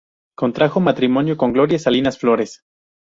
[0.35, 2.63] Contrajo matrimonio con Gloria Salinas Flores.